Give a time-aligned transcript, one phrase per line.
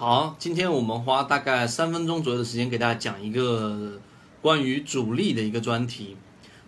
[0.00, 4.00] 好，今天我们花大概三分钟左右的时间给大家讲一个
[4.40, 6.16] 关于主力的一个专题。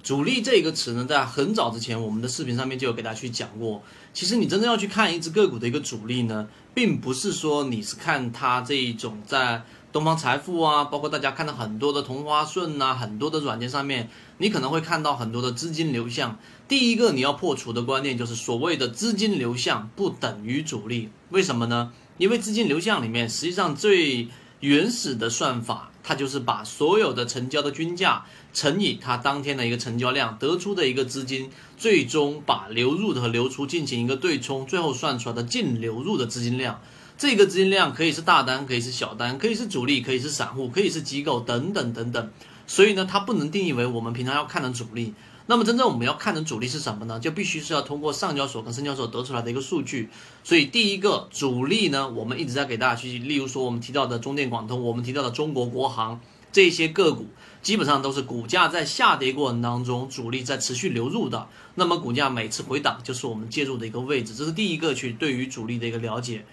[0.03, 3.83] 主力这个词呢，在很早之前我们的视频上面就有给大家去讲过。
[4.13, 16.39] 其实你真正要去看一只个股的一个主力呢，并不是说你是看它这一种在东方财富啊，包括大家看到很多的同花顺呐，很多的软件上面，你可能会看到很多的资金流向。
[16.69, 21.95] 第一个你要破除的观念就是所谓的资金流向不等于主力，为什么呢？
[22.19, 24.29] 因为资金流向里面，实际上最
[24.61, 36.81] 原始的算法，它就是把所有的成交的均价乘以它当天的一个成交量，得出的一个资金，最终把流入的和流出进行一个对冲，最后算出来的净流入的资金量。
[37.19, 42.31] 这个资金量可以是大单，可以是小单，可以是主力，可以是散户，可以是机构等等等等。
[42.67, 45.15] 所以呢，它不能定义为我们平常要看的主力。
[45.47, 47.19] 那么真正我们要看的主力是什么呢？
[47.19, 50.09] 就必须是要通过上交所跟深交所得出来的一个数据。
[50.45, 56.21] 所以第一个主力呢，我们一直在给大家去，例如说我们提到的中电广通，我们提到的中国国航
[56.53, 57.27] 这些个股，
[57.61, 61.49] 基本上都是股价在下跌过程当中，主力在持续流入的。
[61.75, 66.45] 那么股价每次回档就是我们介入的一个位置，这是第一个去对于主力的一个了解。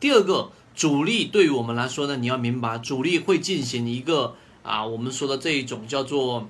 [0.00, 6.48] 第二个，主力对于我们来说呢，你要明白，主力会进行一个啊，我们说的这一种叫做。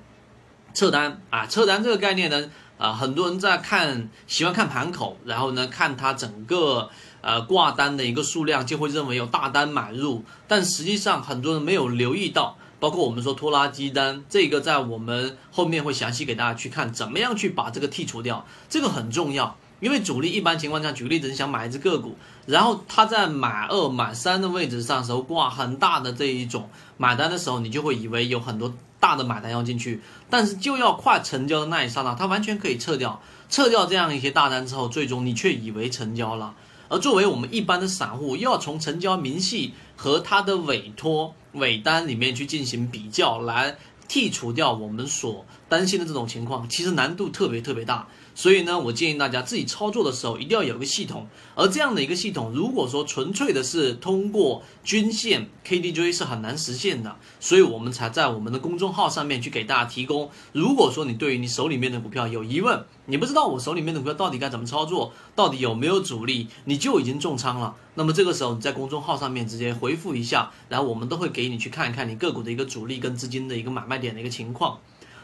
[0.73, 6.89] 撤单啊，撤单这个概念呢，啊，很多人在看，喜欢看盘口，然后呢，看它整个
[7.21, 19.57] 呃挂单的一个数量，就会认为有大单买入，但实际上很多人没有留意到，包括我们说拖拉机单，这个在我们后面会详细给大家去看，怎么样去把这个剔除掉，这个很重要。
[19.79, 36.53] 因为主力一般情况下，举个例子，你想买一只个股，然后他在买二、买三的位置上时候挂很大的这一种买单的时候，你就会以为有很多大的买单要进去，但是就要快成交的那一刹那，它完全可以撤掉，撤掉这样一些大单之后，最终你却以为成交了。
[36.89, 43.77] 而作为我们一般的散户，又要从成交明细和它的委托尾单里面去进行比较，来
[44.09, 48.07] 剔除掉我们所担心的这种情况，其实难度特别特别大。
[48.35, 60.29] 所以呢，我建议大家自己操作的时候一定要有一个系统，而这样的一个系统，如果说纯粹的是通过均线 KDJ 是很难实现的，所以我们才在我们的公众号上面去给大家提供。
[60.53, 74.79] 如果说你对于你手里面的股票有疑问，你不知道我手里面的股票到底该怎么操作，到底有没有主力，你就已经重仓了，那么这个时候你在公众号上面直接回复一下，然后我们都会给你去看一看你个股的一个主力跟资金的一个买卖点的一个情况。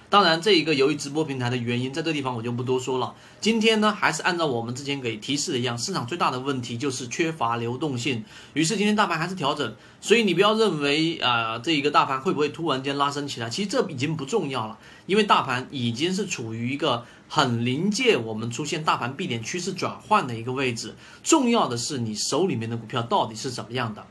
[0.07, 3.13] 当然，这一个由于直播平台的原因，在这地方我就不多说了。
[3.41, 8.23] 今天呢，还是按照我们之前给提示的一样，市场最大的问题就是缺乏流动性。
[8.53, 13.49] 于是今天大盘还是调整，所以你不要认为啊，这一个大盘会不会突然间拉升起来？
[13.49, 14.77] 其实这已经不重要了，
[15.07, 20.95] 因为大盘已经是处于一个很临界我们出现大盘 B 点趋势转换的一个位置。
[21.23, 24.05] 重要的是你手里面的股票到底是怎么样的。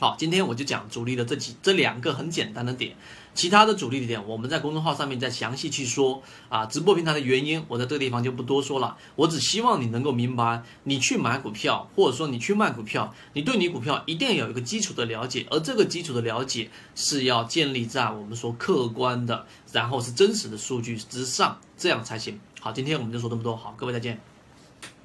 [0.00, 2.96] 好，今天我就讲主力的这几这两个很简单的点，
[3.32, 6.66] 其他的主力的点我们在公众号上面再详细去说啊。
[6.66, 8.96] 直播平台的原因，我在这个地方就不多说了。
[9.14, 22.40] 我只希望你能够明白，你去买股票或者说你去卖股票，你对你股票一定要有一个基础的了解，而这个基础的了解是要建立在我们说客观的，然后是真实的数据之上，这样才行。
[22.60, 24.33] 好，今天我们就说这么多，好，各位再见。